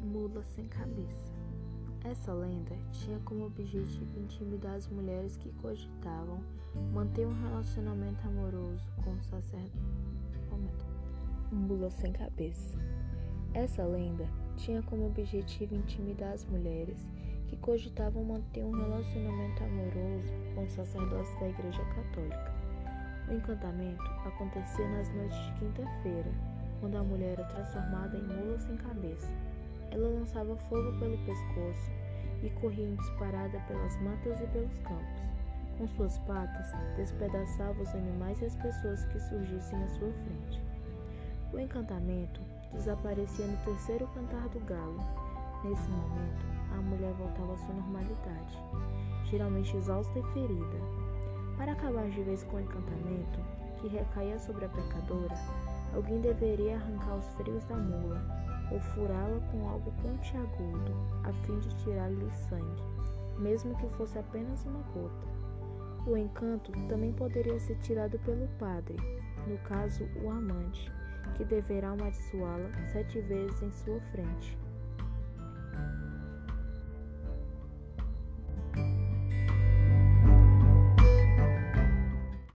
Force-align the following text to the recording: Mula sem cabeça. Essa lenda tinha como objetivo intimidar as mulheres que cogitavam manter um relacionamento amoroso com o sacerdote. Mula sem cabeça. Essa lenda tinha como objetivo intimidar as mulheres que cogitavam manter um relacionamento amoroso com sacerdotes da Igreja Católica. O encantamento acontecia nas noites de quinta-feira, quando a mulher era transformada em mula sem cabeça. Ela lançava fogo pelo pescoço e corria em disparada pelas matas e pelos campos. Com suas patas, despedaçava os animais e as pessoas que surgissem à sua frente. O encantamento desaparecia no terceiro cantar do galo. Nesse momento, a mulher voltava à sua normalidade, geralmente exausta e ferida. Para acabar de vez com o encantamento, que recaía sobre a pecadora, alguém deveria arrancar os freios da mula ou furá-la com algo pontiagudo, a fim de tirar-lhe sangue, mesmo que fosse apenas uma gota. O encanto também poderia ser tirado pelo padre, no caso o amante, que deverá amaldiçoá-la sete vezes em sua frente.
Mula 0.00 0.42
sem 0.44 0.66
cabeça. 0.68 1.32
Essa 2.04 2.32
lenda 2.32 2.76
tinha 2.92 3.18
como 3.20 3.46
objetivo 3.46 4.20
intimidar 4.20 4.74
as 4.74 4.86
mulheres 4.88 5.36
que 5.36 5.50
cogitavam 5.54 6.40
manter 6.92 7.26
um 7.26 7.42
relacionamento 7.42 8.26
amoroso 8.26 8.86
com 9.02 9.12
o 9.12 9.22
sacerdote. 9.22 9.72
Mula 11.50 11.90
sem 11.90 12.12
cabeça. 12.12 12.78
Essa 13.54 13.84
lenda 13.84 14.28
tinha 14.56 14.82
como 14.82 15.06
objetivo 15.06 15.74
intimidar 15.74 16.32
as 16.32 16.44
mulheres 16.44 16.98
que 17.48 17.56
cogitavam 17.56 18.24
manter 18.24 18.64
um 18.64 18.72
relacionamento 18.72 19.62
amoroso 19.62 20.32
com 20.54 20.68
sacerdotes 20.68 21.32
da 21.38 21.48
Igreja 21.48 21.84
Católica. 21.94 22.54
O 23.28 23.32
encantamento 23.32 24.02
acontecia 24.26 24.88
nas 24.88 25.08
noites 25.14 25.38
de 25.38 25.52
quinta-feira, 25.52 26.32
quando 26.84 26.96
a 26.96 27.02
mulher 27.02 27.38
era 27.38 27.44
transformada 27.44 28.14
em 28.14 28.22
mula 28.22 28.58
sem 28.58 28.76
cabeça. 28.76 29.32
Ela 29.90 30.06
lançava 30.06 30.54
fogo 30.68 30.92
pelo 30.98 31.16
pescoço 31.24 31.90
e 32.42 32.50
corria 32.60 32.86
em 32.86 32.94
disparada 32.96 33.58
pelas 33.66 33.96
matas 34.02 34.38
e 34.38 34.46
pelos 34.48 34.76
campos. 34.80 35.22
Com 35.78 35.88
suas 35.88 36.18
patas, 36.18 36.72
despedaçava 36.94 37.80
os 37.80 37.88
animais 37.94 38.38
e 38.42 38.44
as 38.44 38.54
pessoas 38.56 39.02
que 39.06 39.18
surgissem 39.18 39.82
à 39.82 39.88
sua 39.88 40.12
frente. 40.12 40.60
O 41.54 41.58
encantamento 41.58 42.42
desaparecia 42.74 43.46
no 43.46 43.56
terceiro 43.64 44.06
cantar 44.08 44.46
do 44.50 44.60
galo. 44.66 45.00
Nesse 45.64 45.88
momento, 45.88 46.44
a 46.70 46.82
mulher 46.82 47.14
voltava 47.14 47.54
à 47.54 47.56
sua 47.56 47.74
normalidade, 47.76 48.58
geralmente 49.30 49.74
exausta 49.74 50.18
e 50.18 50.22
ferida. 50.34 50.78
Para 51.56 51.72
acabar 51.72 52.10
de 52.10 52.22
vez 52.22 52.44
com 52.44 52.58
o 52.58 52.60
encantamento, 52.60 53.40
que 53.80 53.88
recaía 53.88 54.38
sobre 54.38 54.66
a 54.66 54.68
pecadora, 54.68 55.34
alguém 55.94 56.20
deveria 56.20 56.76
arrancar 56.76 57.16
os 57.16 57.28
freios 57.34 57.64
da 57.64 57.76
mula 57.76 58.20
ou 58.70 58.80
furá-la 58.80 59.40
com 59.50 59.68
algo 59.68 59.92
pontiagudo, 60.02 60.92
a 61.24 61.32
fim 61.44 61.58
de 61.60 61.74
tirar-lhe 61.82 62.30
sangue, 62.30 62.82
mesmo 63.38 63.76
que 63.76 63.88
fosse 63.96 64.18
apenas 64.18 64.64
uma 64.64 64.82
gota. 64.92 65.26
O 66.06 66.16
encanto 66.16 66.72
também 66.88 67.12
poderia 67.12 67.58
ser 67.58 67.76
tirado 67.78 68.18
pelo 68.20 68.48
padre, 68.58 68.96
no 69.46 69.56
caso 69.58 70.04
o 70.22 70.30
amante, 70.30 70.90
que 71.36 71.44
deverá 71.44 71.90
amaldiçoá-la 71.90 72.70
sete 72.92 73.20
vezes 73.20 73.62
em 73.62 73.70
sua 73.70 74.00
frente. 74.12 74.58